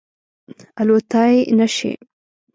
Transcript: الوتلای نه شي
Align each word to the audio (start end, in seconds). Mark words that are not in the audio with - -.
الوتلای 0.81 1.39
نه 1.59 1.67
شي 1.75 1.91